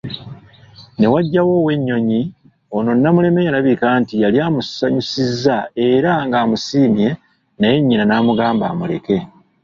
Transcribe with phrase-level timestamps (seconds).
[0.99, 2.21] Newajjawo ow’enyonyi
[2.77, 5.55] ono Namuleme yalabika nti yali amusanyusizza
[5.89, 7.09] era ng’amusiimye
[7.59, 9.17] naye nnyina namugamba amuleke.